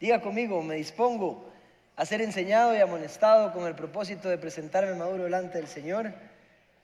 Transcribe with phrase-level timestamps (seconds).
[0.00, 1.52] Diga conmigo, me dispongo
[1.94, 6.14] a ser enseñado y amonestado con el propósito de presentarme maduro delante del Señor.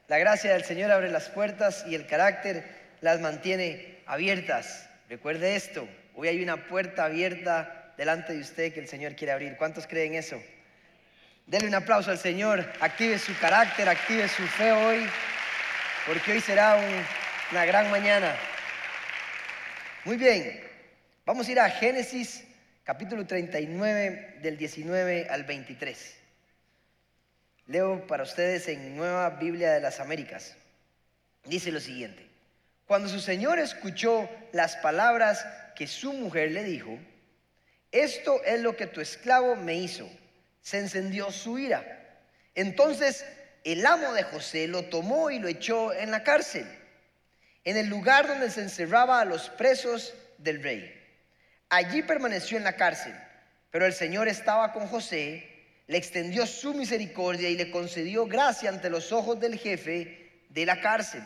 [0.07, 2.63] La gracia del Señor abre las puertas y el carácter
[3.01, 4.87] las mantiene abiertas.
[5.09, 9.57] Recuerde esto, hoy hay una puerta abierta delante de usted que el Señor quiere abrir.
[9.57, 10.39] ¿Cuántos creen eso?
[11.47, 15.07] Dele un aplauso al Señor, active su carácter, active su fe hoy,
[16.07, 16.79] porque hoy será
[17.51, 18.37] una gran mañana.
[20.05, 20.61] Muy bien,
[21.25, 22.46] vamos a ir a Génesis
[22.87, 26.17] capítulo 39 del 19 al 23.
[27.67, 30.55] Leo para ustedes en Nueva Biblia de las Américas.
[31.47, 32.25] Dice lo siguiente.
[32.87, 36.97] Cuando su señor escuchó las palabras que su mujer le dijo,
[37.91, 40.09] esto es lo que tu esclavo me hizo,
[40.63, 41.85] se encendió su ira.
[42.55, 43.27] Entonces
[43.65, 46.69] el amo de José lo tomó y lo echó en la cárcel
[47.65, 51.06] en el lugar donde se encerraba a los presos del rey.
[51.69, 53.15] Allí permaneció en la cárcel,
[53.71, 55.47] pero el Señor estaba con José,
[55.89, 60.81] le extendió su misericordia y le concedió gracia ante los ojos del jefe de la
[60.81, 61.23] cárcel.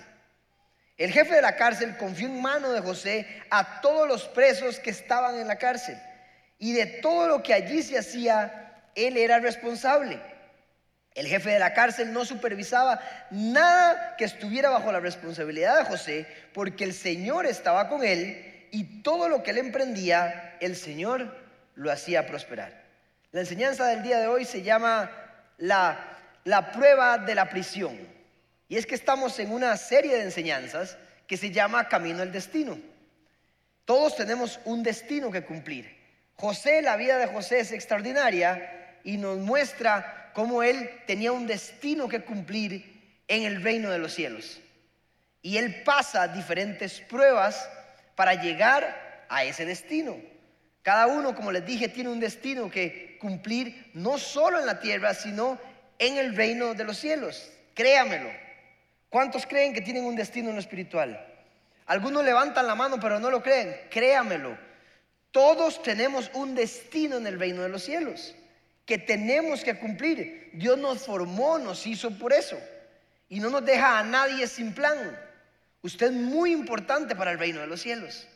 [0.96, 4.90] El jefe de la cárcel confió en mano de José a todos los presos que
[4.90, 5.98] estaban en la cárcel
[6.58, 10.20] y de todo lo que allí se hacía, él era responsable.
[11.14, 16.26] El jefe de la cárcel no supervisaba nada que estuviera bajo la responsabilidad de José,
[16.52, 21.34] porque el Señor estaba con él y todo lo que él emprendía, el Señor
[21.74, 22.84] lo hacía prosperar.
[23.32, 25.10] La enseñanza del día de hoy se llama
[25.58, 27.96] la, la prueba de la prisión.
[28.68, 30.96] Y es que estamos en una serie de enseñanzas
[31.26, 32.78] que se llama Camino al Destino.
[33.84, 35.96] Todos tenemos un destino que cumplir.
[36.34, 42.08] José, la vida de José es extraordinaria y nos muestra cómo él tenía un destino
[42.08, 44.60] que cumplir en el reino de los cielos.
[45.42, 47.68] Y él pasa diferentes pruebas
[48.20, 50.14] para llegar a ese destino.
[50.82, 55.14] Cada uno, como les dije, tiene un destino que cumplir no solo en la tierra,
[55.14, 55.58] sino
[55.98, 57.50] en el reino de los cielos.
[57.72, 58.28] Créamelo.
[59.08, 61.18] ¿Cuántos creen que tienen un destino en lo espiritual?
[61.86, 63.74] Algunos levantan la mano, pero no lo creen.
[63.88, 64.58] Créamelo.
[65.30, 68.34] Todos tenemos un destino en el reino de los cielos
[68.84, 70.50] que tenemos que cumplir.
[70.52, 72.60] Dios nos formó, nos hizo por eso.
[73.30, 75.18] Y no nos deja a nadie sin plan.
[75.82, 78.26] Usted es muy importante para el reino de los cielos.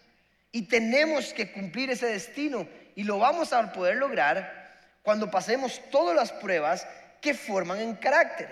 [0.51, 2.67] Y tenemos que cumplir ese destino.
[2.95, 4.73] Y lo vamos a poder lograr
[5.03, 6.87] cuando pasemos todas las pruebas
[7.21, 8.49] que forman en carácter.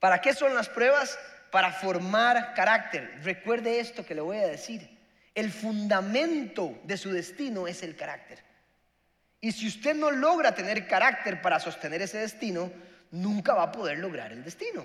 [0.00, 1.18] ¿Para qué son las pruebas?
[1.50, 3.20] Para formar carácter.
[3.22, 4.98] Recuerde esto que le voy a decir.
[5.34, 8.38] El fundamento de su destino es el carácter.
[9.40, 12.70] Y si usted no logra tener carácter para sostener ese destino,
[13.10, 14.84] nunca va a poder lograr el destino.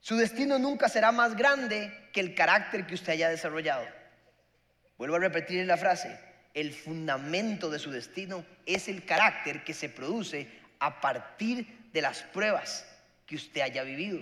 [0.00, 3.86] Su destino nunca será más grande que el carácter que usted haya desarrollado.
[4.96, 6.18] Vuelvo a repetir la frase.
[6.54, 12.22] El fundamento de su destino es el carácter que se produce a partir de las
[12.22, 12.86] pruebas
[13.26, 14.20] que usted haya vivido.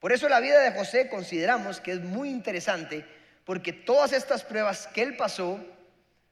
[0.00, 3.04] Por eso la vida de José consideramos que es muy interesante
[3.44, 5.64] porque todas estas pruebas que él pasó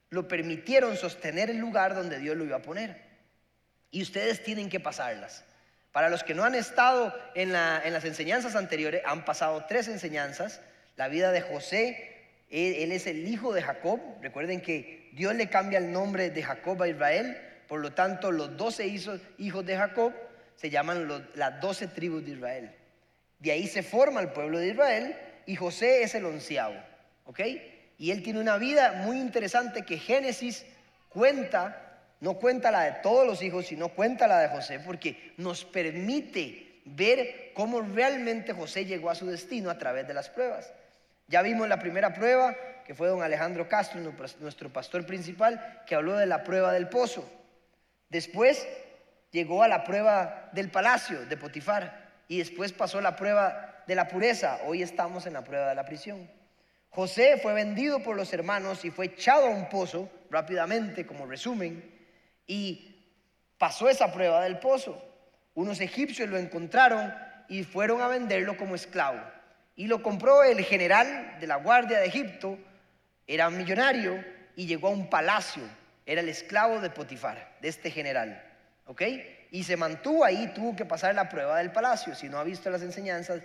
[0.09, 3.01] lo permitieron sostener el lugar donde Dios lo iba a poner.
[3.91, 5.45] Y ustedes tienen que pasarlas.
[5.95, 10.59] Para los que no han estado en, las enseñanzas anteriores, han pasado tres enseñanzas.
[10.97, 12.17] La vida de José,
[12.49, 14.01] él, es el hijo de Jacob.
[14.21, 17.37] Recuerden que Dios le cambia el nombre de Jacob a Israel.
[17.69, 19.21] Por lo tanto, los doce hijos,
[19.65, 20.11] de Jacob
[20.57, 22.75] se llaman las doce tribus de Israel.
[23.39, 25.15] De ahí se forma el pueblo de Israel
[25.45, 26.75] y José es el onceavo.
[27.23, 27.39] ¿Ok?
[27.97, 30.65] Y él tiene una vida muy interesante que Génesis
[31.07, 31.84] cuenta,
[32.19, 36.81] no cuenta la de todos los hijos, sino cuenta la de José, porque nos permite
[36.85, 40.71] ver cómo realmente José llegó a su destino a través de las pruebas.
[41.27, 43.99] Ya vimos la primera prueba, que fue don Alejandro Castro,
[44.39, 47.27] nuestro pastor principal, que habló de la prueba del pozo.
[48.09, 48.67] Después
[49.31, 54.07] llegó a la prueba del palacio de Potifar y después pasó la prueba de la
[54.07, 54.59] pureza.
[54.65, 56.29] Hoy estamos en la prueba de la prisión.
[56.89, 61.94] José fue vendido por los hermanos y fue echado a un pozo rápidamente, como resumen,
[62.47, 62.95] y
[63.57, 65.01] pasó esa prueba del pozo.
[65.53, 67.13] Unos egipcios lo encontraron
[67.47, 69.21] y fueron a venderlo como esclavo.
[69.75, 72.57] Y lo compró el general de la Guardia de Egipto,
[73.27, 74.23] era millonario
[74.55, 75.63] y llegó a un palacio.
[76.05, 78.41] Era el esclavo de Potifar, de este general.
[78.85, 79.01] ¿Ok?
[79.51, 82.13] Y se mantuvo ahí, tuvo que pasar la prueba del palacio.
[82.15, 83.41] Si no ha visto las enseñanzas,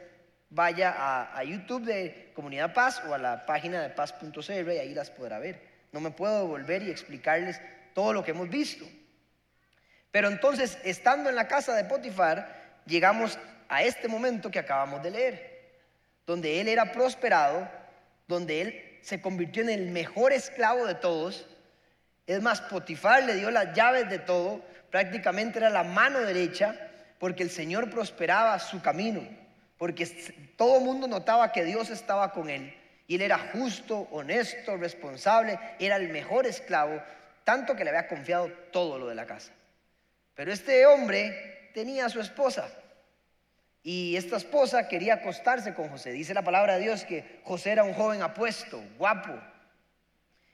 [0.50, 0.94] vaya
[1.35, 5.38] a, YouTube de Comunidad Paz o a la página de paz.cr y ahí las podrá
[5.38, 5.61] ver.
[5.93, 7.61] No me puedo volver y explicarles
[7.94, 8.84] todo lo que hemos visto.
[10.10, 13.38] Pero entonces, estando en la casa de Potifar, llegamos
[13.69, 15.72] a este momento que acabamos de leer,
[16.26, 17.69] donde él era prosperado,
[18.26, 21.46] donde él se convirtió en el mejor esclavo de todos.
[22.26, 26.75] Es más, Potifar le dio las llaves de todo, prácticamente era la mano derecha,
[27.19, 29.22] porque el Señor prosperaba su camino,
[29.78, 30.06] porque
[30.56, 32.75] todo el mundo notaba que Dios estaba con él.
[33.06, 37.02] Y él era justo, honesto, responsable, era el mejor esclavo,
[37.44, 39.52] tanto que le había confiado todo lo de la casa.
[40.34, 42.70] Pero este hombre tenía a su esposa.
[43.82, 46.12] Y esta esposa quería acostarse con José.
[46.12, 49.32] Dice la palabra de Dios que José era un joven apuesto, guapo.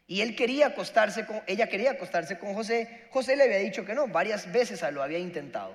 [0.06, 3.06] Y él quería acostarse con, ella quería acostarse con José.
[3.10, 5.74] José le había dicho que no, varias veces lo había intentado.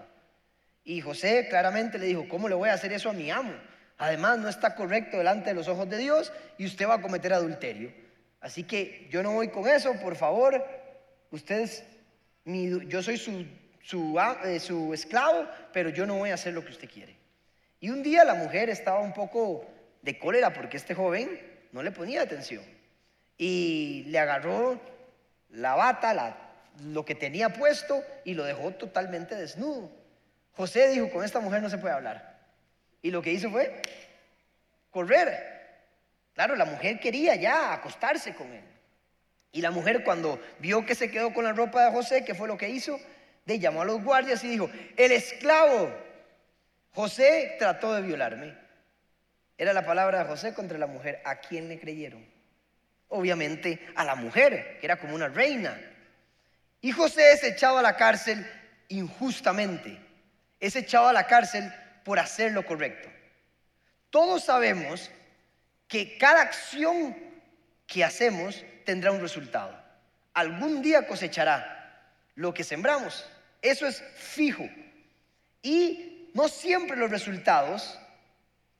[0.83, 3.53] Y José claramente le dijo, ¿cómo le voy a hacer eso a mi amo?
[3.97, 7.33] Además, no está correcto delante de los ojos de Dios y usted va a cometer
[7.33, 7.93] adulterio.
[8.39, 10.65] Así que yo no voy con eso, por favor.
[11.31, 11.83] Ustedes,
[12.45, 17.15] yo soy eh, su esclavo, pero yo no voy a hacer lo que usted quiere.
[17.79, 19.65] Y un día la mujer estaba un poco
[20.01, 21.39] de cólera porque este joven
[21.71, 22.63] no le ponía atención.
[23.37, 24.79] Y le agarró
[25.49, 26.37] la bata,
[26.83, 29.89] lo que tenía puesto, y lo dejó totalmente desnudo.
[30.53, 32.39] José dijo, con esta mujer no se puede hablar.
[33.01, 33.81] Y lo que hizo fue
[34.91, 35.51] correr.
[36.33, 38.70] Claro, la mujer quería ya acostarse con él.
[39.51, 42.47] Y la mujer cuando vio que se quedó con la ropa de José, ¿qué fue
[42.47, 42.99] lo que hizo?
[43.45, 45.91] De llamó a los guardias y dijo, el esclavo
[46.93, 48.55] José trató de violarme.
[49.57, 51.21] Era la palabra de José contra la mujer.
[51.23, 52.25] ¿A quién le creyeron?
[53.09, 55.79] Obviamente a la mujer, que era como una reina.
[56.81, 58.45] Y José es echado a la cárcel
[58.89, 59.97] injustamente.
[60.59, 61.71] Es echado a la cárcel
[62.03, 63.09] por hacer lo correcto.
[64.09, 65.11] Todos sabemos
[65.87, 67.15] que cada acción
[67.87, 69.75] que hacemos tendrá un resultado.
[70.33, 72.03] Algún día cosechará
[72.35, 73.25] lo que sembramos.
[73.61, 74.67] Eso es fijo.
[75.61, 77.99] Y no siempre los resultados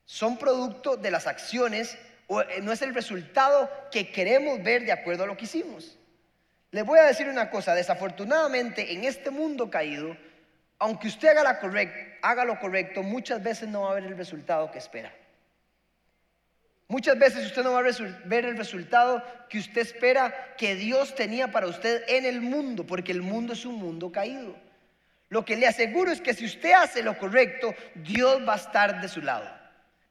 [0.05, 4.91] son producto de las acciones o eh, no es el resultado que queremos ver de
[4.91, 5.97] acuerdo a lo que hicimos.
[6.71, 10.15] Les voy a decir una cosa, desafortunadamente en este mundo caído,
[10.79, 11.59] aunque usted haga,
[12.21, 15.13] haga lo correcto, muchas veces no va a ver el resultado que espera.
[16.91, 17.83] Muchas veces usted no va a
[18.25, 23.13] ver el resultado que usted espera que Dios tenía para usted en el mundo, porque
[23.13, 24.57] el mundo es un mundo caído.
[25.29, 28.99] Lo que le aseguro es que si usted hace lo correcto, Dios va a estar
[28.99, 29.49] de su lado.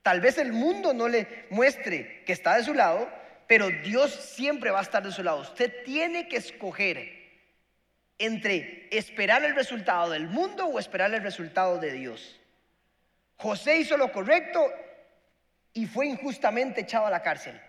[0.00, 3.10] Tal vez el mundo no le muestre que está de su lado,
[3.46, 5.42] pero Dios siempre va a estar de su lado.
[5.42, 7.12] Usted tiene que escoger
[8.16, 12.40] entre esperar el resultado del mundo o esperar el resultado de Dios.
[13.36, 14.64] José hizo lo correcto
[15.72, 17.60] y fue injustamente echado a la cárcel.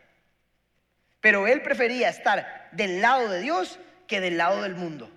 [1.20, 5.10] Pero él prefería estar del lado de Dios que del lado del mundo.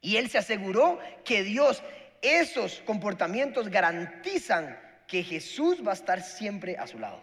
[0.00, 1.82] Y él se aseguró que Dios,
[2.22, 7.20] esos comportamientos garantizan que Jesús va a estar siempre a su lado.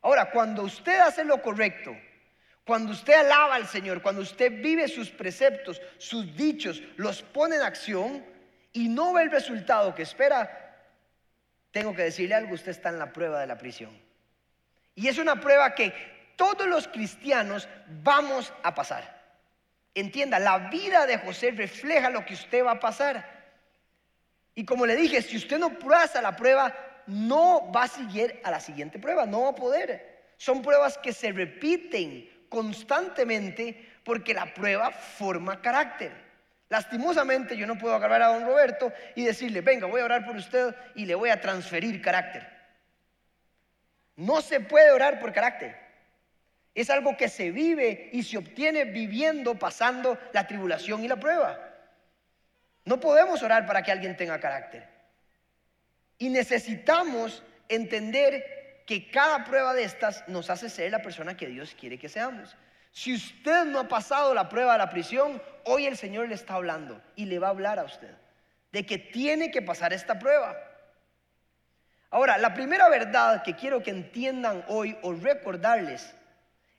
[0.00, 1.96] Ahora, cuando usted hace lo correcto,
[2.64, 7.62] cuando usted alaba al Señor, cuando usted vive sus preceptos, sus dichos, los pone en
[7.62, 8.24] acción
[8.72, 10.63] y no ve el resultado que espera,
[11.74, 13.90] tengo que decirle algo, usted está en la prueba de la prisión.
[14.94, 15.92] Y es una prueba que
[16.36, 17.68] todos los cristianos
[18.00, 19.24] vamos a pasar.
[19.92, 23.28] Entienda, la vida de José refleja lo que usted va a pasar.
[24.54, 26.72] Y como le dije, si usted no pasa la prueba,
[27.08, 30.30] no va a seguir a la siguiente prueba, no va a poder.
[30.36, 36.12] Son pruebas que se repiten constantemente porque la prueba forma carácter.
[36.68, 40.36] Lastimosamente yo no puedo agarrar a don Roberto y decirle, venga, voy a orar por
[40.36, 42.48] usted y le voy a transferir carácter.
[44.16, 45.76] No se puede orar por carácter.
[46.74, 51.60] Es algo que se vive y se obtiene viviendo, pasando la tribulación y la prueba.
[52.84, 54.88] No podemos orar para que alguien tenga carácter.
[56.18, 61.74] Y necesitamos entender que cada prueba de estas nos hace ser la persona que Dios
[61.78, 62.56] quiere que seamos.
[62.94, 66.54] Si usted no ha pasado la prueba de la prisión, hoy el Señor le está
[66.54, 68.14] hablando y le va a hablar a usted
[68.70, 70.56] de que tiene que pasar esta prueba.
[72.10, 76.14] Ahora, la primera verdad que quiero que entiendan hoy o recordarles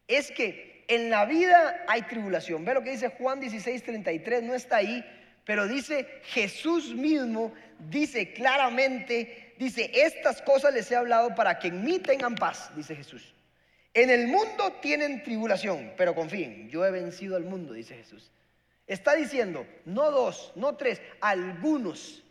[0.08, 2.64] es que en la vida hay tribulación.
[2.64, 5.04] Ve lo que dice Juan 16, 33, no está ahí,
[5.44, 7.54] pero dice Jesús mismo,
[7.90, 12.96] dice claramente dice, estas cosas les he hablado para que en mí tengan paz, dice
[12.96, 13.35] Jesús.
[13.96, 18.30] En el mundo tienen tribulación, pero confíen, yo he vencido al mundo, dice Jesús.
[18.86, 22.22] Está diciendo, no dos, no tres, algunos,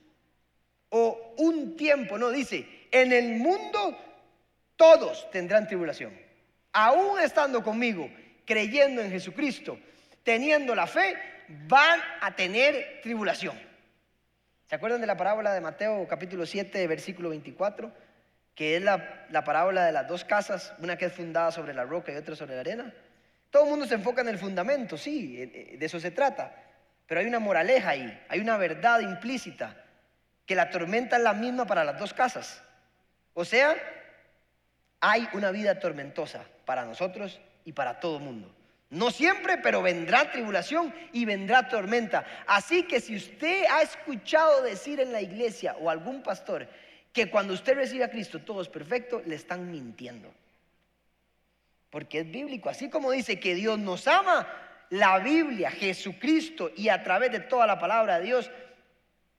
[0.91, 3.99] o un tiempo, no, dice, en el mundo
[4.77, 6.13] todos tendrán tribulación.
[6.71, 8.11] Aún estando conmigo,
[8.45, 9.79] creyendo en Jesucristo,
[10.23, 11.17] teniendo la fe,
[11.67, 13.59] van a tener tribulación.
[14.67, 17.91] ¿Se acuerdan de la parábola de Mateo capítulo 7, versículo 24?
[18.55, 22.13] Que es la, parábola de las dos casas, una que es fundada sobre la roca
[22.13, 22.93] y otra sobre la arena.
[23.51, 26.55] Todo el mundo se enfoca en el fundamento, sí, de eso se trata.
[27.07, 29.77] Pero hay una moraleja ahí, hay una verdad implícita,
[30.47, 32.63] que la tormenta es la misma para las dos casas.
[33.35, 33.77] O sea,
[35.01, 38.55] hay una vida tormentosa para nosotros y para todo el mundo.
[38.91, 42.25] No siempre, pero vendrá tribulación y vendrá tormenta.
[42.47, 46.69] Así que si usted ha escuchado decir en la iglesia o algún pastor
[47.15, 50.35] que cuando usted recibe a Cristo todo es perfecto, le están mintiendo.
[51.89, 52.69] Porque es bíblico.
[52.69, 54.49] Así como dice que Dios nos ama,
[54.91, 58.51] la Biblia, Jesucristo y a través de toda la palabra de Dios,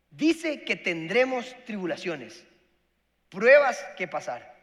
[0.10, 2.46] dice que tendremos tribulaciones,
[3.28, 4.56] pruebas que pasar.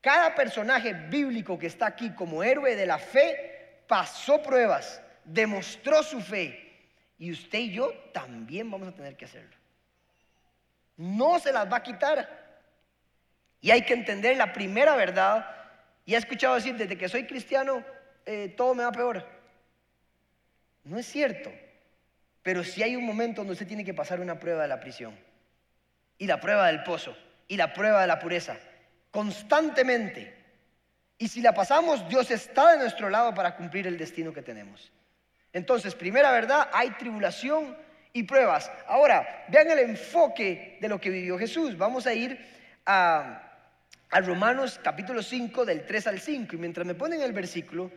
[0.00, 6.20] Cada personaje bíblico que está aquí como héroe de la fe pasó pruebas, demostró su
[6.20, 6.70] fe.
[7.18, 9.61] Y usted y yo también vamos a tener que hacerlo.
[11.02, 12.28] No se las va a quitar.
[13.60, 15.44] Y hay que entender la primera verdad.
[16.04, 17.84] Y he escuchado decir, desde que soy cristiano,
[18.24, 19.26] eh, todo me va peor.
[20.84, 21.52] No es cierto.
[22.44, 25.18] Pero si hay un momento donde usted tiene que pasar una prueba de la prisión.
[26.18, 27.16] Y la prueba del pozo.
[27.48, 28.56] Y la prueba de la pureza.
[29.10, 30.36] Constantemente.
[31.18, 34.92] Y si la pasamos, Dios está de nuestro lado para cumplir el destino que tenemos.
[35.52, 37.76] Entonces, primera verdad, hay tribulación
[38.12, 38.70] y pruebas.
[38.86, 41.76] Ahora, vean el enfoque de lo que vivió Jesús.
[41.76, 42.38] Vamos a ir
[42.84, 43.42] a,
[44.10, 46.56] a Romanos capítulo 5 del 3 al 5.
[46.56, 47.90] Y mientras me ponen el versículo,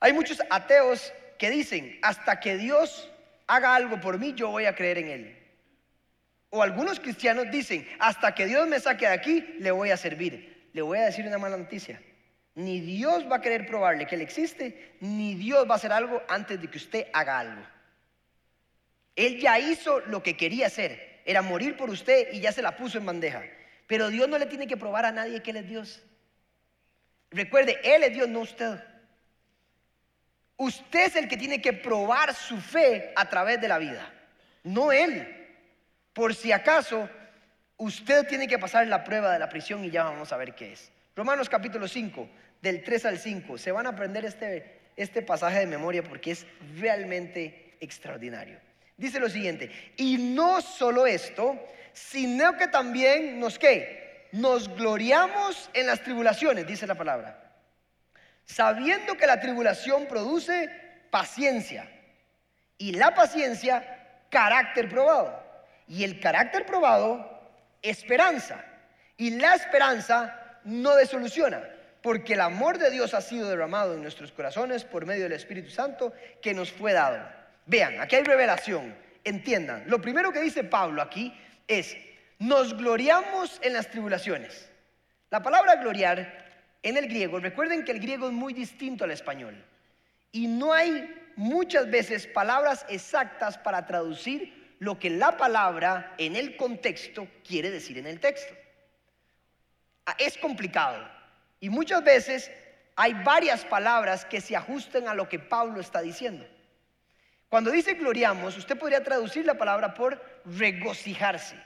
[0.00, 3.10] hay muchos ateos que dicen, hasta que Dios
[3.46, 5.36] haga algo por mí, yo voy a creer en Él.
[6.50, 10.68] O algunos cristianos dicen, hasta que Dios me saque de aquí, le voy a servir.
[10.72, 12.00] Le voy a decir una mala noticia.
[12.54, 16.22] Ni Dios va a querer probarle que Él existe, ni Dios va a hacer algo
[16.28, 17.62] antes de que usted haga algo.
[19.20, 22.74] Él ya hizo lo que quería hacer, era morir por usted y ya se la
[22.74, 23.42] puso en bandeja.
[23.86, 26.02] Pero Dios no le tiene que probar a nadie que Él es Dios.
[27.30, 28.82] Recuerde, Él es Dios, no usted.
[30.56, 34.10] Usted es el que tiene que probar su fe a través de la vida,
[34.64, 35.36] no Él.
[36.14, 37.06] Por si acaso,
[37.76, 40.72] usted tiene que pasar la prueba de la prisión y ya vamos a ver qué
[40.72, 40.90] es.
[41.14, 42.26] Romanos capítulo 5,
[42.62, 43.58] del 3 al 5.
[43.58, 46.46] Se van a aprender este, este pasaje de memoria porque es
[46.78, 48.69] realmente extraordinario.
[49.00, 51.58] Dice lo siguiente, y no solo esto,
[51.94, 54.28] sino que también nos qué?
[54.32, 57.50] Nos gloriamos en las tribulaciones, dice la palabra.
[58.44, 60.68] Sabiendo que la tribulación produce
[61.10, 61.90] paciencia
[62.76, 65.46] y la paciencia carácter probado
[65.88, 67.40] y el carácter probado
[67.80, 68.62] esperanza
[69.16, 71.62] y la esperanza no desoluciona
[72.02, 75.70] porque el amor de Dios ha sido derramado en nuestros corazones por medio del Espíritu
[75.70, 77.39] Santo que nos fue dado.
[77.70, 78.96] Vean, aquí hay revelación.
[79.22, 81.32] Entiendan, lo primero que dice Pablo aquí
[81.68, 81.96] es,
[82.40, 84.68] nos gloriamos en las tribulaciones.
[85.30, 86.46] La palabra gloriar
[86.82, 89.54] en el griego, recuerden que el griego es muy distinto al español.
[90.32, 96.56] Y no hay muchas veces palabras exactas para traducir lo que la palabra en el
[96.56, 98.52] contexto quiere decir en el texto.
[100.06, 101.08] Ah, es complicado.
[101.60, 102.50] Y muchas veces
[102.96, 106.44] hay varias palabras que se ajusten a lo que Pablo está diciendo.
[107.50, 111.56] Cuando dice gloriamos, usted podría traducir la palabra por regocijarse.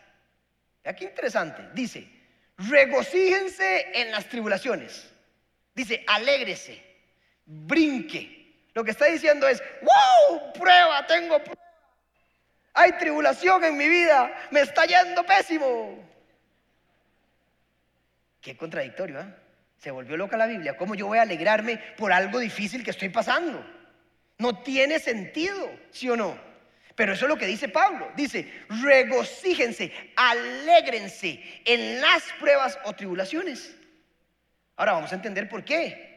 [0.83, 2.09] Aquí interesante, dice,
[2.57, 5.13] regocíjense en las tribulaciones.
[5.75, 6.83] Dice, alégrese,
[7.45, 8.65] brinque.
[8.73, 11.61] Lo que está diciendo es, wow, prueba, tengo prueba.
[12.73, 16.03] Hay tribulación en mi vida, me está yendo pésimo.
[18.41, 19.27] Qué contradictorio, ¿eh?
[19.77, 20.79] Se volvió loca la Biblia.
[20.79, 23.74] ¿Cómo yo voy a alegrarme por algo difícil que estoy pasando?
[24.39, 26.39] No tiene sentido, ¿sí o no?
[26.95, 28.11] Pero eso es lo que dice Pablo.
[28.17, 33.75] Dice, regocíjense, alégrense en las pruebas o tribulaciones.
[34.77, 36.15] Ahora vamos a entender por qué.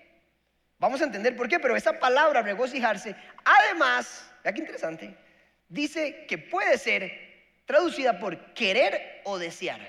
[0.80, 5.16] Vamos a entender por qué, pero esa palabra regocijarse, además, vea qué interesante,
[5.68, 7.12] dice que puede ser
[7.66, 9.80] traducida por querer o desear.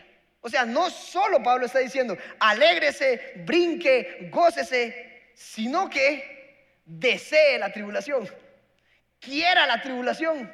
[0.41, 6.38] O sea, no solo Pablo está diciendo, alégrese, brinque, gócese, sino que
[6.89, 8.29] desee la tribulación,
[9.21, 10.51] quiera la tribulación.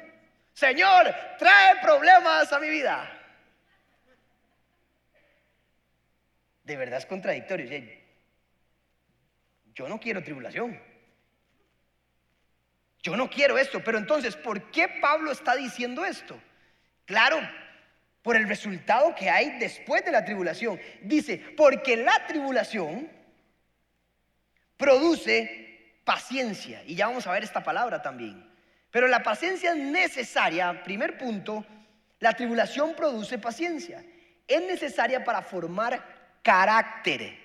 [0.53, 3.11] Señor, trae problemas a mi vida.
[6.63, 7.69] De verdad es contradictorio.
[9.73, 10.79] Yo no quiero tribulación.
[13.01, 13.83] Yo no quiero esto.
[13.83, 16.39] Pero entonces, ¿por qué Pablo está diciendo esto?
[17.05, 17.37] Claro,
[18.23, 20.79] por el resultado que hay después de la tribulación.
[21.01, 23.11] Dice, porque la tribulación
[24.77, 25.64] produce
[26.05, 26.81] paciencia.
[26.85, 28.49] Y ya vamos a ver esta palabra también.
[28.91, 31.65] Pero la paciencia es necesaria, primer punto,
[32.19, 34.01] la tribulación produce paciencia.
[34.47, 36.01] Es necesaria para formar
[36.41, 37.37] carácter.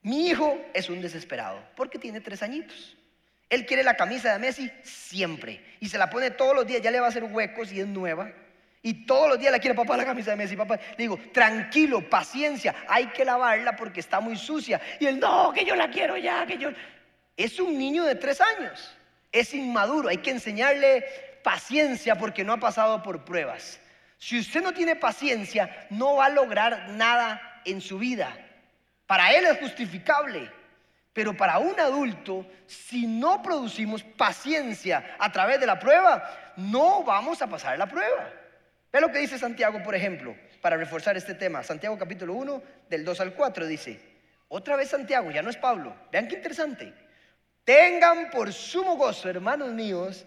[0.00, 2.96] Mi hijo es un desesperado porque tiene tres añitos.
[3.50, 6.90] Él quiere la camisa de Messi siempre y se la pone todos los días, ya
[6.90, 8.30] le va a hacer huecos y es nueva.
[8.80, 10.76] Y todos los días la quiere papá la camisa de Messi, papá.
[10.76, 14.80] Le digo, tranquilo, paciencia, hay que lavarla porque está muy sucia.
[15.00, 16.70] Y él, no, que yo la quiero ya, que yo...
[17.38, 18.92] Es un niño de tres años,
[19.30, 21.04] es inmaduro, hay que enseñarle
[21.44, 23.78] paciencia porque no ha pasado por pruebas.
[24.18, 28.36] Si usted no tiene paciencia, no va a lograr nada en su vida.
[29.06, 30.50] Para él es justificable,
[31.12, 37.40] pero para un adulto, si no producimos paciencia a través de la prueba, no vamos
[37.40, 38.32] a pasar la prueba.
[38.92, 41.62] Ve lo que dice Santiago, por ejemplo, para reforzar este tema.
[41.62, 44.00] Santiago capítulo 1, del 2 al 4 dice,
[44.48, 45.94] otra vez Santiago, ya no es Pablo.
[46.10, 47.06] Vean qué interesante.
[47.68, 50.24] Tengan por sumo gozo, hermanos míos,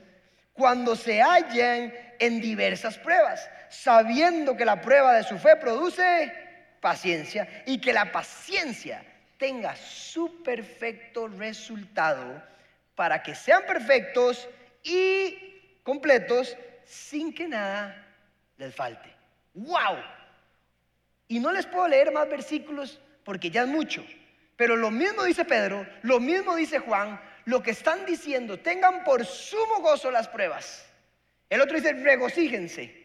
[0.53, 6.31] cuando se hallen en diversas pruebas, sabiendo que la prueba de su fe produce
[6.79, 9.03] paciencia y que la paciencia
[9.39, 12.43] tenga su perfecto resultado
[12.93, 14.48] para que sean perfectos
[14.83, 16.55] y completos
[16.86, 18.05] sin que nada
[18.57, 19.12] les falte.
[19.55, 19.98] ¡Wow!
[21.27, 24.05] Y no les puedo leer más versículos porque ya es mucho.
[24.57, 29.25] Pero lo mismo dice Pedro, lo mismo dice Juan, lo que están diciendo, tengan por
[29.25, 30.86] sumo gozo las pruebas.
[31.50, 33.01] El otro dice, regocíjense.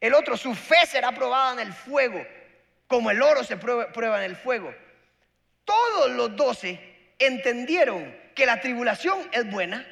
[0.00, 2.24] El otro, su fe será probada en el fuego,
[2.86, 4.74] como el oro se prueba, en el fuego.
[5.64, 6.80] Todos los doce
[7.18, 9.86] entendieron que la tribulación es buena.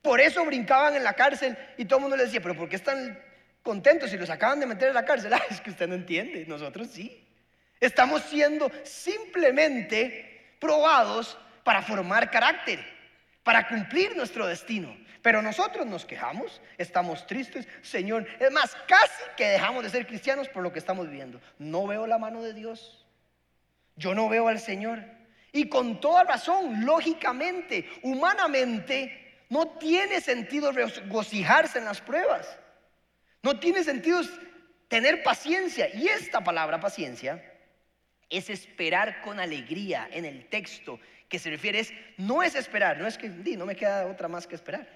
[0.00, 2.76] Por eso brincaban en la cárcel y todo el mundo les decía, pero ¿por qué
[2.76, 3.20] están
[3.62, 5.32] contentos si los acaban de meter en la cárcel?
[5.34, 7.26] Ah, es que usted no entiende, nosotros sí.
[7.80, 12.78] Estamos siendo simplemente probados para formar carácter,
[13.42, 14.96] para cumplir nuestro destino.
[15.20, 18.24] Pero nosotros nos quejamos, estamos tristes, Señor.
[18.38, 21.40] Es más, casi que dejamos de ser cristianos por lo que estamos viviendo.
[21.58, 23.04] No veo la mano de Dios.
[23.96, 25.02] Yo no veo al Señor.
[25.50, 32.46] Y con toda razón, lógicamente, humanamente, no tiene sentido regocijarse en las pruebas.
[33.42, 34.20] No tiene sentido
[34.86, 35.92] tener paciencia.
[35.92, 37.42] Y esta palabra paciencia
[38.30, 43.06] es esperar con alegría en el texto que se refiere es, no es esperar, no
[43.06, 44.86] es que no me queda otra más que esperar.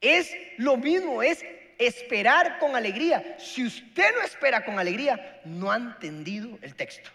[0.00, 1.44] Es lo mismo, es
[1.78, 3.36] esperar con alegría.
[3.38, 7.10] Si usted no espera con alegría, no ha entendido el texto.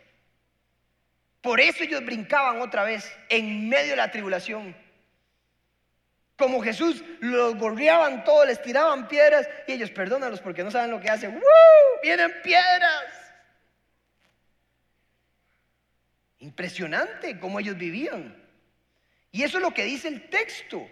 [1.41, 4.75] Por eso ellos brincaban otra vez en medio de la tribulación.
[6.37, 10.99] Como Jesús los gorreaban todos, les tiraban piedras y ellos perdónalos porque no saben lo
[10.99, 11.35] que hacen.
[11.35, 11.41] ¡Woo!
[12.01, 13.22] Vienen piedras.
[16.43, 18.35] Impresionante cómo ellos vivían.
[19.31, 20.85] Y eso es lo que dice el texto.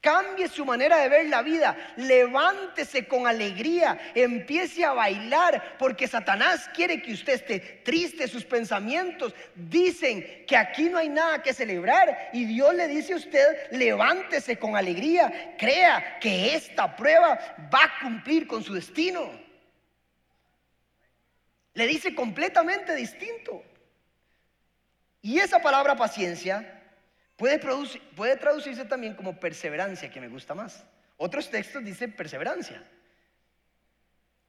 [0.00, 6.70] Cambie su manera de ver la vida, levántese con alegría, empiece a bailar, porque Satanás
[6.72, 12.30] quiere que usted esté triste, sus pensamientos dicen que aquí no hay nada que celebrar
[12.32, 17.36] y Dios le dice a usted, levántese con alegría, crea que esta prueba
[17.74, 19.28] va a cumplir con su destino.
[21.74, 23.64] Le dice completamente distinto.
[25.20, 26.82] Y esa palabra paciencia
[27.36, 27.58] puede,
[28.36, 30.84] traducirse también como perseverancia, que me gusta más.
[31.16, 32.82] Otros textos dicen perseverancia.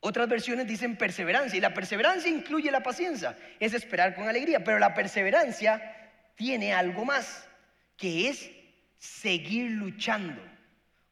[0.01, 1.57] Otras versiones dicen perseverancia.
[1.57, 3.37] Y la perseverancia incluye la paciencia.
[3.59, 4.63] Es esperar con alegría.
[4.63, 7.47] Pero la perseverancia tiene algo más,
[7.97, 8.49] que es
[8.97, 10.41] seguir luchando,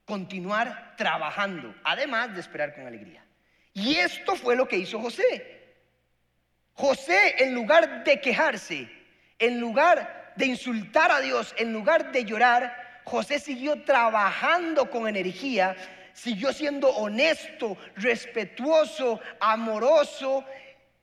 [0.05, 3.25] continuar trabajando, además de esperar con alegría.
[3.73, 5.75] Y esto fue lo que hizo José.
[6.73, 8.89] José, en lugar de quejarse,
[9.39, 15.75] en lugar de insultar a Dios, en lugar de llorar, José siguió trabajando con energía,
[16.13, 20.43] siguió siendo honesto, respetuoso, amoroso,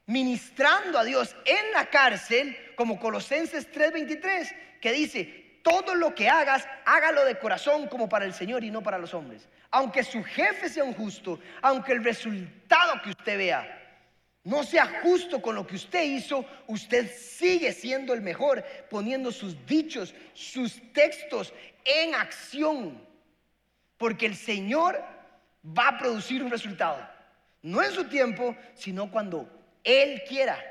[0.06, 6.68] ministrando a Dios en la cárcel, como Colosenses 3:23, que dice, todo lo que hagas,
[6.84, 9.48] hágalo de corazón como para el Señor y no para los hombres.
[9.70, 13.83] Aunque su jefe sea un justo, aunque el resultado que usted vea
[14.44, 19.64] no sea justo con lo que usted hizo, usted sigue siendo el mejor, poniendo sus
[19.66, 21.52] dichos, sus textos
[21.82, 23.02] en acción.
[23.96, 25.02] Porque el Señor
[25.66, 27.08] va a producir un resultado.
[27.62, 29.48] No en su tiempo, sino cuando
[29.82, 30.62] Él quiera.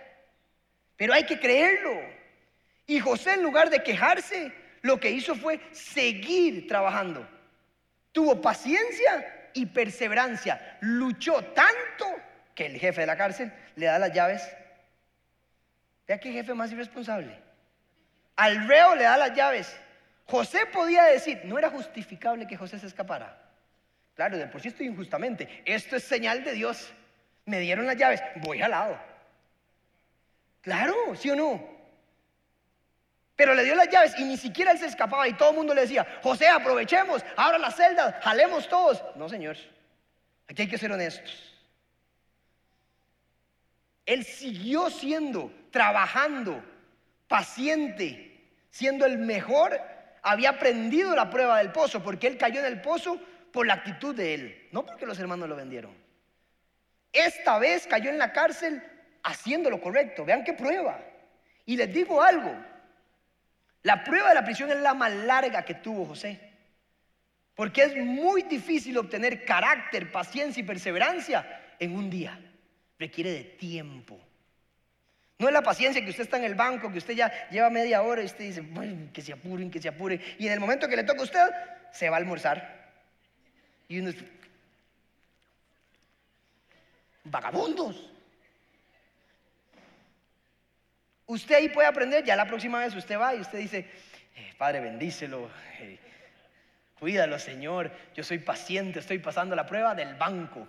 [0.95, 1.99] Pero hay que creerlo.
[2.85, 7.27] Y José, en lugar de quejarse, lo que hizo fue seguir trabajando.
[8.11, 10.77] Tuvo paciencia y perseverancia.
[10.81, 12.05] Luchó tanto
[12.53, 14.47] que el jefe de la cárcel le da las llaves.
[16.07, 17.39] Vea qué jefe más irresponsable.
[18.35, 19.75] Al reo le da las llaves.
[20.25, 23.37] José podía decir, no era justificable que José se escapara.
[24.15, 25.63] Claro, de por sí estoy injustamente.
[25.65, 26.93] Esto es señal de Dios.
[27.45, 28.97] Me dieron las llaves, voy al lado.
[30.61, 31.73] Claro, ¿sí o no?
[33.35, 35.73] Pero le dio las llaves y ni siquiera él se escapaba y todo el mundo
[35.73, 39.03] le decía, José, aprovechemos, abra las celdas, jalemos todos.
[39.15, 39.57] No, señor,
[40.47, 41.52] aquí hay que ser honestos.
[44.05, 46.63] Él siguió siendo, trabajando,
[47.27, 49.79] paciente, siendo el mejor.
[50.21, 53.19] Había aprendido la prueba del pozo porque él cayó en el pozo
[53.51, 55.95] por la actitud de él, no porque los hermanos lo vendieron.
[57.11, 58.81] Esta vez cayó en la cárcel
[59.21, 60.25] haciendo lo correcto.
[60.25, 60.99] Vean qué prueba.
[61.65, 62.53] Y les digo algo,
[63.83, 66.39] la prueba de la prisión es la más larga que tuvo José.
[67.53, 72.39] Porque es muy difícil obtener carácter, paciencia y perseverancia en un día.
[73.03, 74.17] Requiere de tiempo.
[75.37, 78.01] No es la paciencia que usted está en el banco, que usted ya lleva media
[78.01, 78.63] hora y usted dice,
[79.11, 80.21] que se apuren, que se apuren.
[80.39, 81.49] Y en el momento que le toca a usted,
[81.91, 82.93] se va a almorzar.
[83.89, 84.15] Y unos
[87.25, 88.09] vagabundos.
[91.25, 93.79] Usted ahí puede aprender, ya la próxima vez usted va y usted dice,
[94.33, 95.99] eh, Padre, bendícelo, eh,
[96.97, 100.65] cuídalo, Señor, yo soy paciente, estoy pasando la prueba del banco.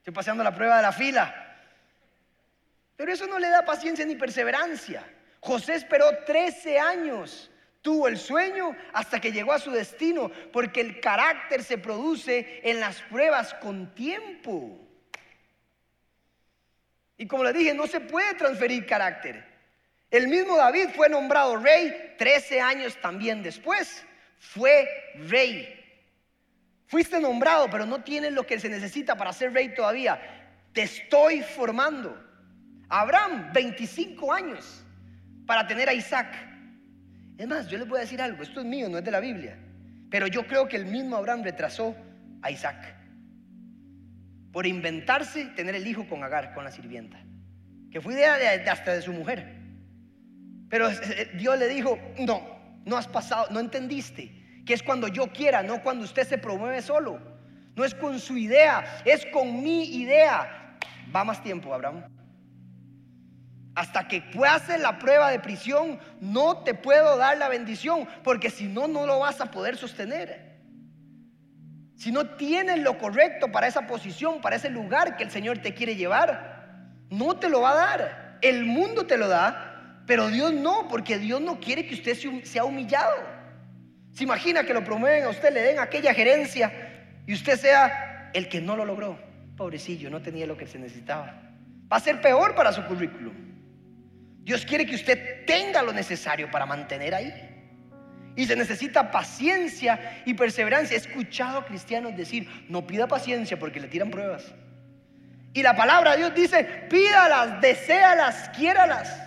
[0.00, 1.46] Estoy pasando la prueba de la fila.
[2.96, 5.02] Pero eso no le da paciencia ni perseverancia.
[5.40, 7.50] José esperó 13 años
[7.82, 12.78] Tuvo el sueño hasta que llegó a su destino, porque el carácter se produce en
[12.78, 14.78] las pruebas con tiempo.
[17.16, 19.44] Y como le dije, no se puede transferir carácter.
[20.10, 24.04] El mismo David fue nombrado rey 13 años también después.
[24.38, 25.79] Fue rey.
[26.90, 30.20] Fuiste nombrado, pero no tienes lo que se necesita para ser rey todavía.
[30.72, 32.20] Te estoy formando.
[32.88, 34.84] Abraham, 25 años
[35.46, 36.34] para tener a Isaac.
[37.38, 39.20] Es más, yo les voy a decir algo, esto es mío, no es de la
[39.20, 39.56] Biblia.
[40.10, 41.94] Pero yo creo que el mismo Abraham retrasó
[42.42, 42.96] a Isaac
[44.50, 47.22] por inventarse tener el hijo con Agar, con la sirvienta,
[47.92, 49.46] que fue idea de, hasta de su mujer.
[50.68, 55.28] Pero eh, Dios le dijo, no, no has pasado, no entendiste, que es cuando yo
[55.28, 57.18] quiera, no cuando usted se promueve solo.
[57.76, 60.76] No es con su idea, es con mi idea.
[61.14, 62.04] Va más tiempo, Abraham.
[63.74, 68.66] Hasta que hacer la prueba de prisión, no te puedo dar la bendición, porque si
[68.66, 70.50] no, no lo vas a poder sostener.
[71.96, 75.74] Si no tienes lo correcto para esa posición, para ese lugar que el Señor te
[75.74, 76.70] quiere llevar,
[77.10, 78.38] no te lo va a dar.
[78.42, 82.64] El mundo te lo da, pero Dios no, porque Dios no quiere que usted sea
[82.64, 83.39] humillado.
[84.20, 86.70] Se imagina que lo promueven a usted, le den aquella gerencia
[87.26, 89.18] y usted sea el que no lo logró.
[89.56, 91.40] Pobrecillo, no tenía lo que se necesitaba.
[91.90, 93.32] Va a ser peor para su currículum.
[94.42, 97.32] Dios quiere que usted tenga lo necesario para mantener ahí.
[98.36, 100.96] Y se necesita paciencia y perseverancia.
[100.96, 104.52] He escuchado a cristianos decir, no pida paciencia porque le tiran pruebas.
[105.54, 109.18] Y la palabra de Dios dice, pídalas, deséalas, quiéralas.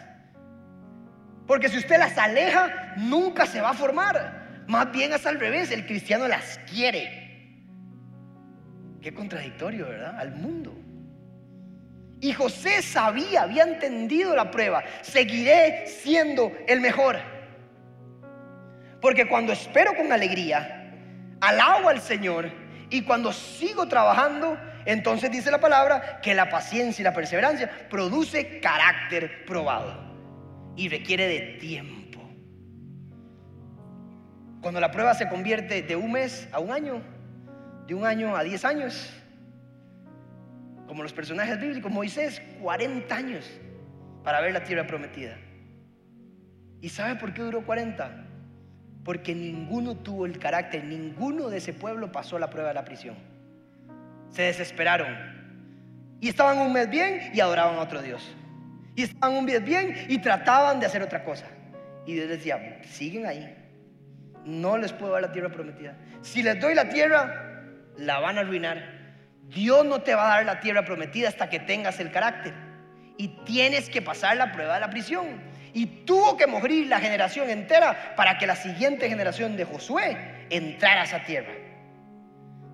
[1.48, 4.43] Porque si usted las aleja, nunca se va a formar.
[4.68, 7.24] Más bien es al revés, el cristiano las quiere.
[9.02, 10.18] Qué contradictorio, ¿verdad?
[10.18, 10.74] Al mundo.
[12.22, 14.82] Y José sabía, había entendido la prueba.
[15.02, 17.18] Seguiré siendo el mejor.
[19.02, 20.96] Porque cuando espero con alegría,
[21.42, 22.50] alabo al Señor
[22.90, 28.62] y cuando sigo trabajando, entonces dice la palabra que la paciencia y la perseverancia produce
[28.62, 29.94] carácter probado
[30.78, 32.03] y requiere de tiempo.
[34.64, 37.02] Cuando la prueba se convierte de un mes a un año,
[37.86, 39.14] de un año a diez años,
[40.88, 43.46] como los personajes bíblicos, Moisés, 40 años
[44.24, 45.38] para ver la tierra prometida.
[46.80, 48.26] ¿Y sabe por qué duró 40?
[49.04, 53.18] Porque ninguno tuvo el carácter, ninguno de ese pueblo pasó la prueba de la prisión.
[54.30, 55.14] Se desesperaron.
[56.22, 58.34] Y estaban un mes bien y adoraban a otro Dios.
[58.96, 61.48] Y estaban un mes bien y trataban de hacer otra cosa.
[62.06, 63.63] Y Dios decía, siguen ahí.
[64.46, 65.96] No les puedo dar la tierra prometida.
[66.22, 67.54] Si les doy la tierra,
[67.98, 69.04] la van a arruinar.
[69.44, 72.54] Dios no te va a dar la tierra prometida hasta que tengas el carácter.
[73.18, 75.42] Y tienes que pasar la prueba de la prisión.
[75.74, 81.02] Y tuvo que morir la generación entera para que la siguiente generación de Josué entrara
[81.02, 81.54] a esa tierra.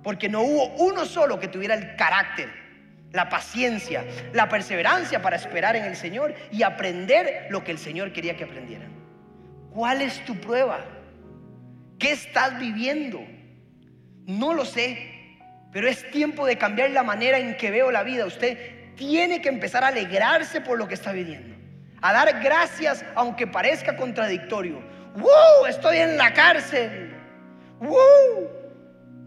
[0.03, 2.49] Porque no hubo uno solo que tuviera el carácter,
[3.11, 8.11] la paciencia, la perseverancia para esperar en el Señor y aprender lo que el Señor
[8.11, 8.91] quería que aprendieran.
[9.71, 10.85] ¿Cuál es tu prueba?
[11.99, 13.19] ¿Qué estás viviendo?
[14.25, 15.37] No lo sé,
[15.71, 18.25] pero es tiempo de cambiar la manera en que veo la vida.
[18.25, 21.55] Usted tiene que empezar a alegrarse por lo que está viviendo.
[22.01, 24.81] A dar gracias aunque parezca contradictorio.
[25.15, 25.65] ¡Wow!
[25.67, 27.13] Estoy en la cárcel.
[27.79, 28.49] ¡Wow!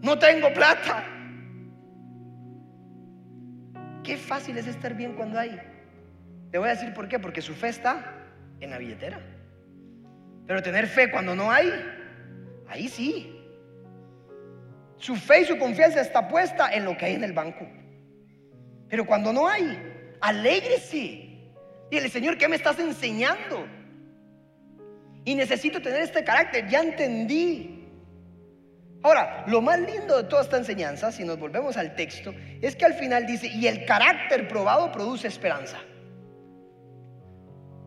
[0.01, 1.05] No tengo plata.
[4.03, 5.59] Qué fácil es estar bien cuando hay.
[6.51, 7.19] Le voy a decir por qué.
[7.19, 8.03] Porque su fe está
[8.59, 9.19] en la billetera.
[10.47, 11.71] Pero tener fe cuando no hay,
[12.67, 13.39] ahí sí.
[14.97, 17.67] Su fe y su confianza está puesta en lo que hay en el banco.
[18.89, 19.77] Pero cuando no hay,
[20.21, 21.29] alégrese.
[21.91, 23.67] Dile, Señor, ¿qué me estás enseñando?
[25.25, 27.85] Y necesito tener este carácter, ya entendí.
[29.03, 32.85] Ahora, lo más lindo de toda esta enseñanza, si nos volvemos al texto, es que
[32.85, 35.77] al final dice, y el carácter probado produce esperanza.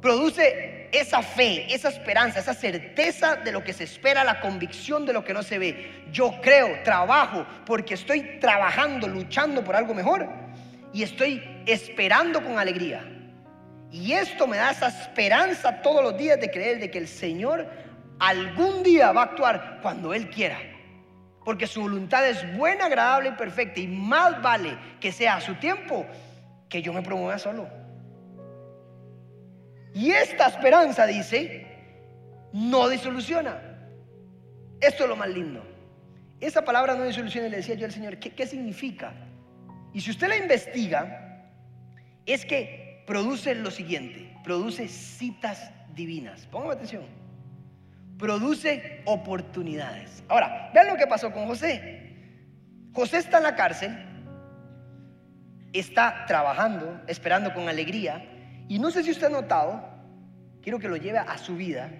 [0.02, 5.12] Produce esa fe, esa esperanza, esa certeza de lo que se espera, la convicción de
[5.12, 6.04] lo que no se ve.
[6.10, 10.28] Yo creo, trabajo, porque estoy trabajando, luchando por algo mejor
[10.92, 13.04] y estoy esperando con alegría.
[13.90, 17.66] Y esto me da esa esperanza todos los días de creer de que el Señor
[18.18, 20.58] algún día va a actuar cuando Él quiera.
[21.44, 23.80] Porque su voluntad es buena, agradable y perfecta.
[23.80, 26.04] Y más vale que sea a su tiempo
[26.68, 27.68] que yo me promueva solo.
[29.96, 31.66] Y esta esperanza, dice,
[32.52, 33.58] no disoluciona.
[34.78, 35.66] Esto es lo más lindo.
[36.38, 39.14] Esa palabra no disoluciona, le decía yo al Señor, ¿qué, qué significa?
[39.94, 41.48] Y si usted la investiga,
[42.26, 46.46] es que produce lo siguiente, produce citas divinas.
[46.48, 47.04] Póngame atención.
[48.18, 50.22] Produce oportunidades.
[50.28, 52.12] Ahora, vean lo que pasó con José.
[52.92, 53.96] José está en la cárcel,
[55.72, 58.35] está trabajando, esperando con alegría,
[58.68, 59.82] y no sé si usted ha notado,
[60.62, 61.90] quiero que lo lleve a su vida,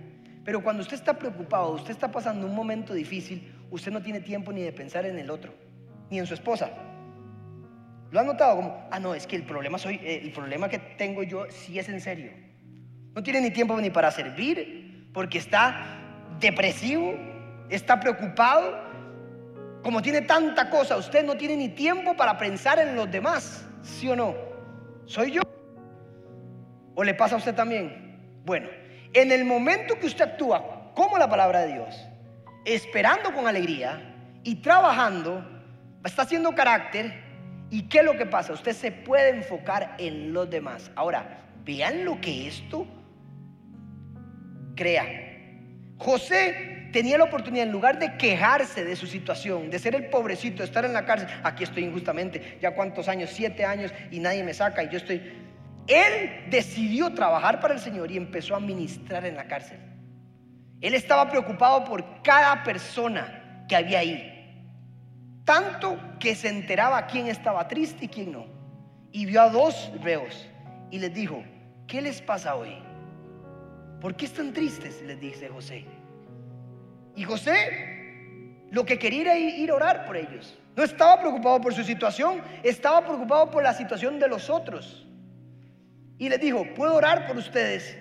[0.45, 4.53] pero cuando usted está preocupado, usted está pasando un momento difícil, usted no tiene tiempo
[4.53, 5.53] ni de pensar en el otro,
[6.11, 6.71] ni en su esposa.
[8.11, 8.57] ¿Lo han notado?
[8.57, 11.79] Como, ah, no, es que el problema, soy, eh, el problema que tengo yo sí
[11.79, 12.31] es en serio.
[13.15, 15.99] No tiene ni tiempo ni para servir, porque está
[16.39, 17.15] depresivo,
[17.69, 18.85] está preocupado.
[19.83, 24.09] Como tiene tanta cosa, usted no tiene ni tiempo para pensar en los demás, ¿sí
[24.09, 24.35] o no?
[25.07, 25.43] ¿Soy yo?
[26.97, 28.41] ¿O le pasa a usted también?
[28.45, 28.69] Bueno,
[29.13, 32.09] en el momento que usted actúa como la palabra de Dios,
[32.65, 34.03] esperando con alegría
[34.43, 35.47] y trabajando,
[36.03, 37.27] está haciendo carácter,
[37.71, 38.53] ¿Y qué es lo que pasa?
[38.53, 40.91] Usted se puede enfocar en los demás.
[40.95, 42.87] Ahora, vean lo que esto
[44.77, 45.05] crea.
[45.99, 50.59] José tenía la oportunidad, en lugar de quejarse de su situación, de ser el pobrecito,
[50.59, 54.45] de estar en la cárcel, aquí estoy injustamente, ya cuántos años, siete años, y nadie
[54.45, 55.46] me saca, y yo estoy...
[55.87, 59.79] Él decidió trabajar para el Señor y empezó a ministrar en la cárcel.
[60.81, 64.33] Él estaba preocupado por cada persona que había ahí.
[65.45, 68.47] Tanto que se enteraba quién estaba triste y quién no.
[69.13, 70.49] Y vio a dos reos
[70.91, 71.43] y les dijo,
[71.87, 72.77] ¿qué les pasa hoy?
[74.01, 75.03] ¿Por qué están tristes?
[75.03, 75.85] Les dice José.
[77.15, 77.97] Y José
[78.71, 80.59] lo que quería era ir a orar por ellos.
[80.75, 85.06] No estaba preocupado por su situación, estaba preocupado por la situación de los otros.
[86.19, 87.97] Y les dijo, ¿puedo orar por ustedes?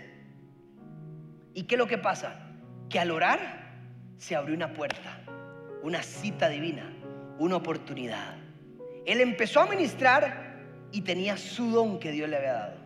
[1.54, 2.40] ¿Y qué es lo que pasa?
[2.90, 3.40] Que al orar
[4.18, 5.22] se abrió una puerta,
[5.84, 6.96] una cita divina
[7.38, 8.36] una oportunidad.
[9.06, 10.56] Él empezó a ministrar
[10.92, 12.78] y tenía su don que Dios le había dado.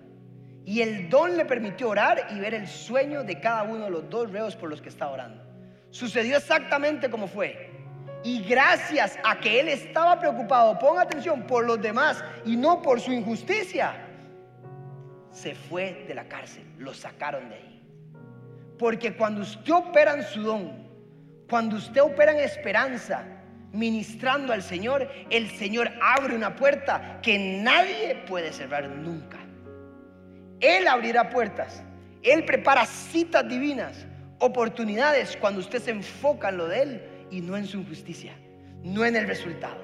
[0.65, 4.09] Y el don le permitió orar y ver el sueño de cada uno de los
[4.09, 5.43] dos reos por los que estaba orando.
[5.89, 7.69] Sucedió exactamente como fue.
[8.23, 12.99] Y gracias a que él estaba preocupado, ponga atención, por los demás y no por
[12.99, 13.95] su injusticia,
[15.31, 17.81] se fue de la cárcel, lo sacaron de ahí.
[18.77, 20.87] Porque cuando usted opera en su don,
[21.49, 23.25] cuando usted opera en esperanza,
[23.71, 29.37] ministrando al Señor, el Señor abre una puerta que nadie puede cerrar nunca.
[30.59, 31.83] Él abrirá puertas.
[32.21, 34.05] Él prepara citas divinas,
[34.39, 38.33] oportunidades cuando usted se enfoca en lo de Él y no en su injusticia,
[38.83, 39.83] no en el resultado.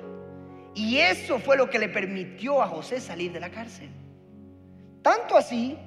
[0.73, 3.89] Y eso fue lo que le permitió a José salir de la cárcel.
[5.05, 5.77] Tanto así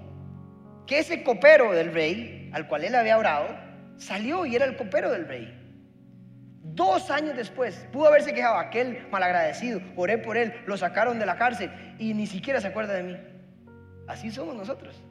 [0.86, 3.48] que ese copero del rey, al cual él había orado,
[3.96, 5.52] salió y era el copero del rey.
[6.62, 11.36] Dos años después, pudo haberse quejado aquel malagradecido, oré por él, lo sacaron de la
[11.36, 13.16] cárcel y ni siquiera se acuerda de mí.
[14.06, 15.02] Así somos nosotros.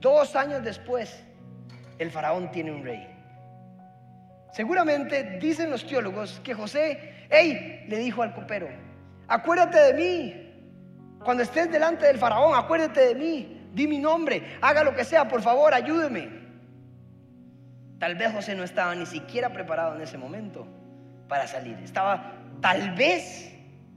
[0.00, 1.22] Dos años después,
[1.98, 3.06] el faraón tiene un rey.
[4.54, 8.70] Seguramente dicen los teólogos que José, hey, le dijo al copero,
[9.28, 10.43] acuérdate de mí.
[11.24, 13.68] Cuando estés delante del faraón, acuérdate de mí.
[13.72, 16.28] Di mi nombre, haga lo que sea, por favor, ayúdeme.
[17.98, 20.66] Tal vez José no estaba ni siquiera preparado en ese momento
[21.28, 21.78] para salir.
[21.82, 23.52] Estaba tal vez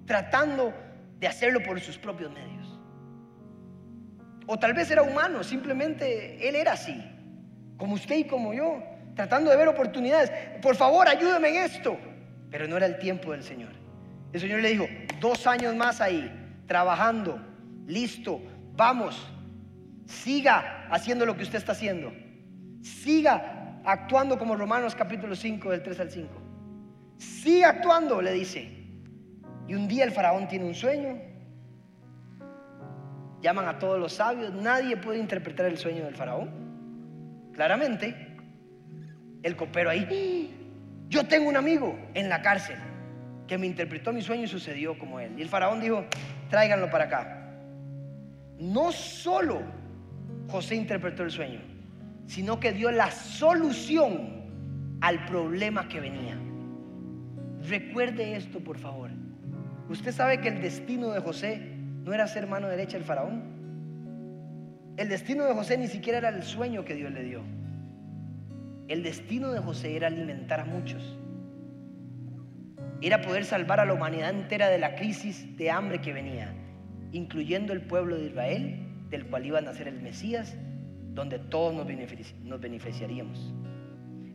[0.06, 0.74] tratando
[1.20, 2.80] de hacerlo por sus propios medios.
[4.48, 7.04] O tal vez era humano, simplemente él era así,
[7.76, 8.82] como usted y como yo,
[9.14, 10.32] tratando de ver oportunidades.
[10.62, 11.98] Por favor, ayúdame en esto.
[12.50, 13.74] Pero no era el tiempo del Señor.
[14.32, 14.88] El Señor le dijo,
[15.20, 16.32] dos años más ahí,
[16.68, 17.40] trabajando,
[17.88, 18.42] listo,
[18.76, 19.28] vamos.
[20.06, 22.14] Siga haciendo lo que usted está haciendo.
[22.82, 26.30] Siga actuando como Romanos capítulo 5 del 3 al 5.
[27.18, 28.70] Siga actuando, le dice.
[29.68, 31.18] Y un día el faraón tiene un sueño.
[33.42, 34.54] Llaman a todos los sabios.
[34.54, 37.52] Nadie puede interpretar el sueño del faraón.
[37.54, 38.38] Claramente,
[39.44, 40.54] el copero ahí.
[41.10, 42.78] Yo tengo un amigo en la cárcel
[43.48, 45.34] que me interpretó mi sueño y sucedió como él.
[45.38, 46.06] Y el faraón dijo,
[46.50, 47.38] tráiganlo para acá.
[48.60, 49.62] No solo
[50.50, 51.60] José interpretó el sueño,
[52.26, 54.38] sino que dio la solución
[55.02, 56.38] al problema que venía.
[57.68, 59.12] Recuerde esto, por favor.
[59.90, 61.60] Usted sabe que el destino de José
[62.04, 63.44] no era ser mano derecha del faraón.
[64.98, 67.42] El destino de José ni siquiera era el sueño que Dios le dio.
[68.88, 71.18] El destino de José era alimentar a muchos.
[73.02, 76.54] Era poder salvar a la humanidad entera de la crisis de hambre que venía,
[77.12, 80.56] incluyendo el pueblo de Israel, del cual iba a nacer el Mesías,
[81.14, 81.86] donde todos nos,
[82.60, 83.54] beneficiaríamos.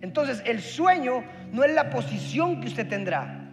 [0.00, 3.50] Entonces, el sueño no es la posición que usted tendrá,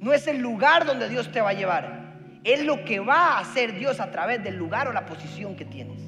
[0.00, 2.14] no es el lugar donde Dios te va a llevar,
[2.44, 5.64] es lo que va a hacer Dios a través del lugar o la posición que
[5.64, 6.00] tienes.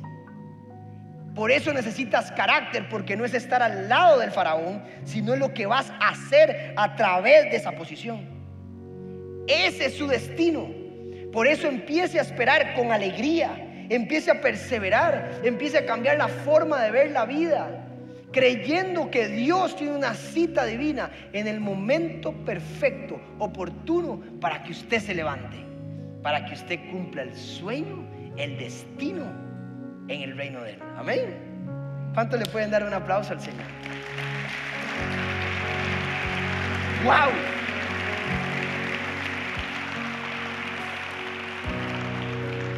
[1.35, 5.52] Por eso necesitas carácter, porque no es estar al lado del faraón, sino es lo
[5.52, 8.36] que vas a hacer a través de esa posición.
[9.46, 10.68] Ese es su destino.
[11.32, 16.82] Por eso empiece a esperar con alegría, empiece a perseverar, empiece a cambiar la forma
[16.82, 17.87] de ver la vida,
[18.32, 24.98] creyendo que Dios tiene una cita divina en el momento perfecto, oportuno, para que usted
[24.98, 25.56] se levante,
[26.22, 28.04] para que usted cumpla el sueño,
[28.37, 29.24] el destino
[30.09, 30.78] en el reino de Él.
[30.96, 31.35] Amén.
[32.14, 33.64] ¿Cuánto le pueden dar un aplauso al Señor?
[37.04, 37.56] ¡Wow!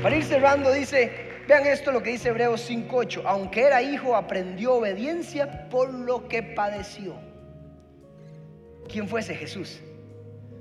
[0.02, 1.10] Para ir cerrando, dice,
[1.48, 6.42] vean esto lo que dice Hebreos 5.8, aunque era hijo, aprendió obediencia por lo que
[6.42, 7.16] padeció.
[8.88, 9.80] ¿Quién fue ese Jesús?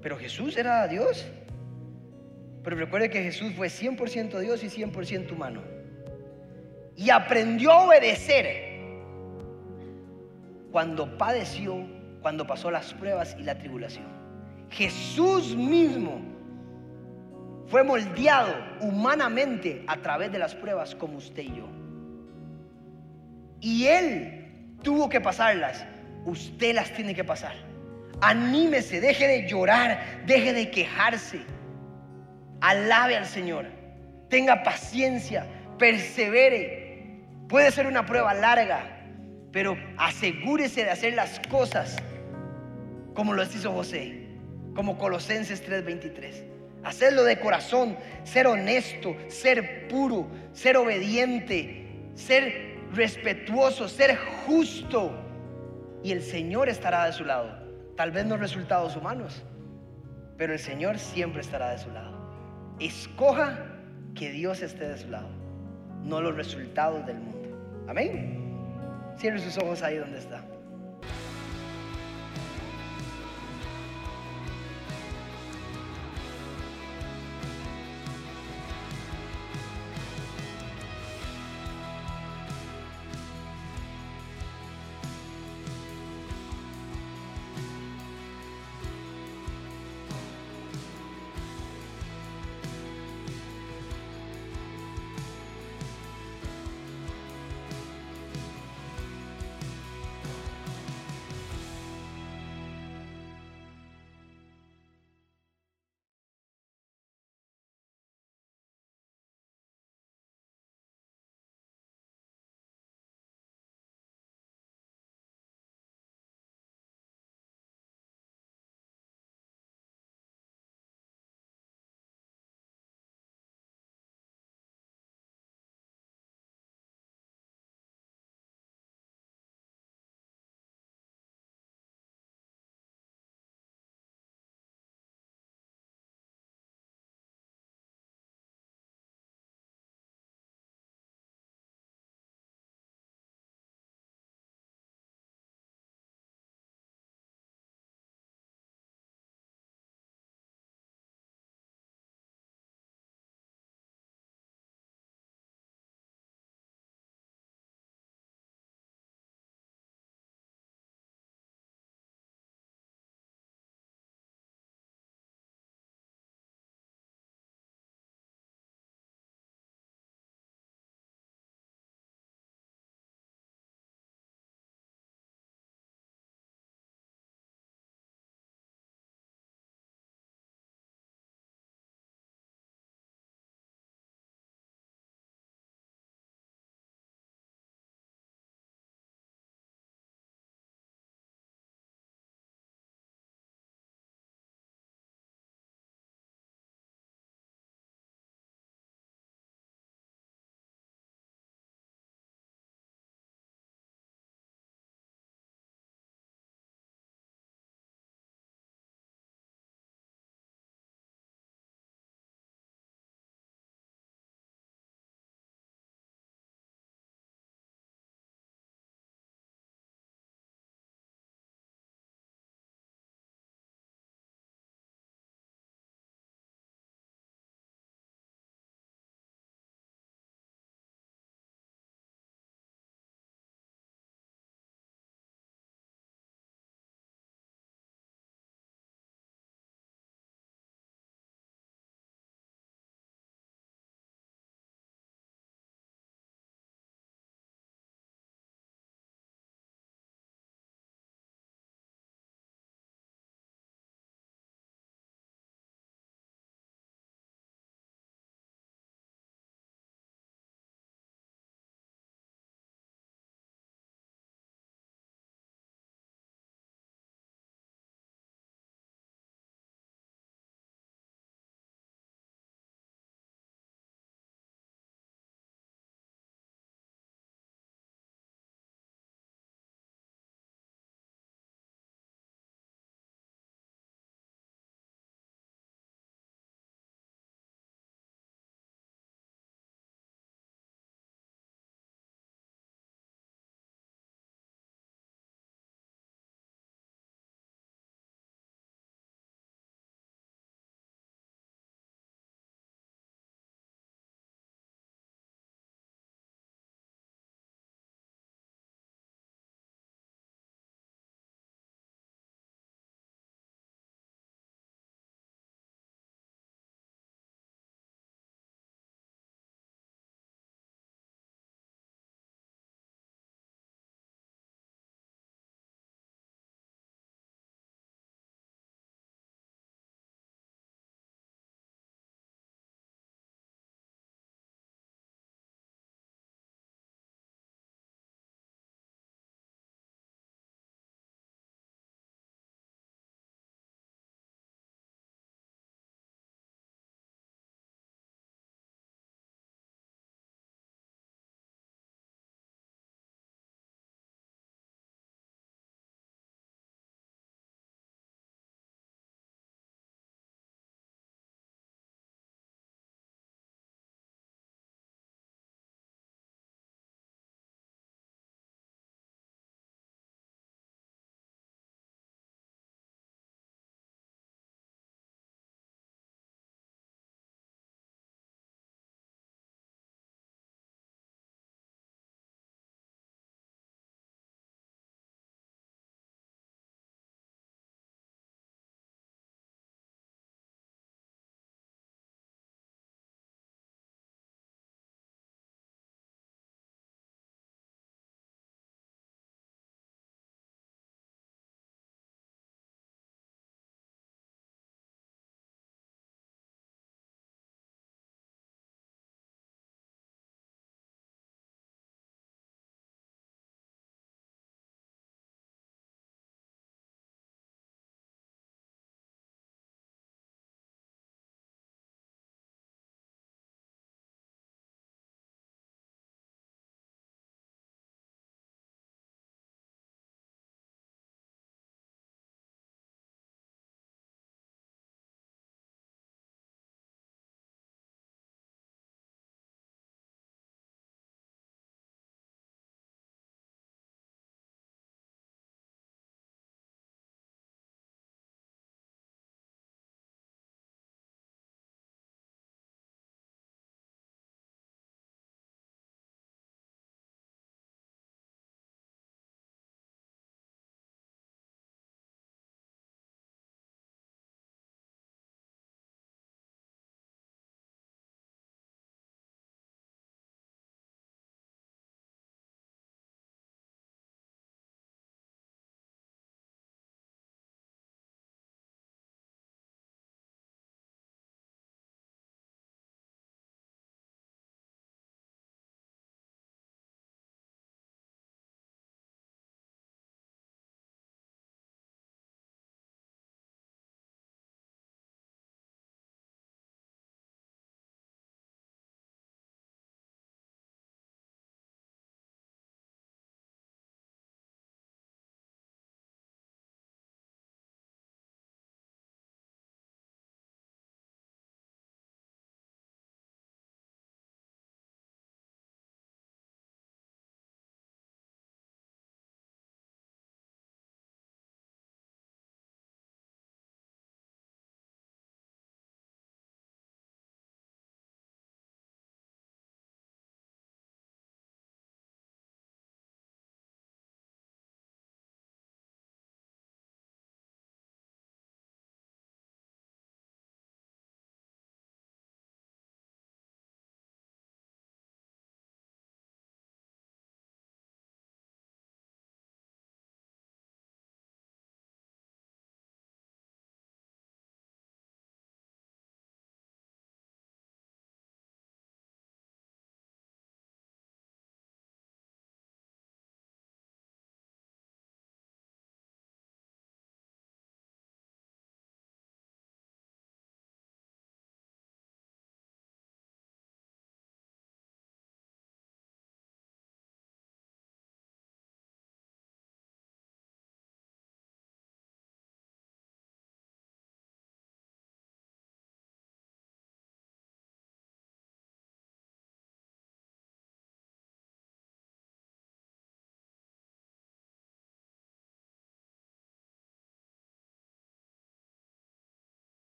[0.00, 1.26] Pero Jesús era Dios.
[2.64, 5.62] Pero recuerde que Jesús fue 100% Dios y 100% humano.
[6.96, 8.78] Y aprendió a obedecer
[10.72, 11.86] cuando padeció,
[12.22, 14.06] cuando pasó las pruebas y la tribulación.
[14.70, 16.37] Jesús mismo
[17.68, 21.68] fue moldeado humanamente a través de las pruebas como usted y yo.
[23.60, 25.84] Y Él tuvo que pasarlas.
[26.24, 27.54] Usted las tiene que pasar.
[28.20, 31.40] Anímese, deje de llorar, deje de quejarse.
[32.60, 33.66] Alabe al Señor.
[34.28, 35.46] Tenga paciencia,
[35.78, 37.22] persevere.
[37.48, 38.80] Puede ser una prueba larga,
[39.52, 41.96] pero asegúrese de hacer las cosas
[43.14, 44.26] como lo hizo José,
[44.74, 46.47] como Colosenses 3:23.
[46.84, 55.12] Hacerlo de corazón, ser honesto, ser puro, ser obediente, ser respetuoso, ser justo.
[56.02, 57.66] Y el Señor estará de su lado.
[57.96, 59.42] Tal vez no resultados humanos,
[60.36, 62.16] pero el Señor siempre estará de su lado.
[62.78, 63.58] Escoja
[64.14, 65.28] que Dios esté de su lado,
[66.04, 67.84] no los resultados del mundo.
[67.88, 68.38] Amén.
[69.16, 70.44] Cierre sus ojos ahí donde está.